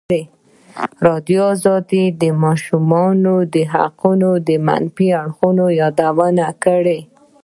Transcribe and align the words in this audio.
ازادي 0.03 0.25
راډیو 1.07 1.45
د 1.89 1.93
د 2.21 2.23
ماشومانو 2.43 3.33
حقونه 3.73 4.29
د 4.47 4.49
منفي 4.67 5.07
اړخونو 5.21 5.65
یادونه 5.81 6.47
کړې. 6.63 6.99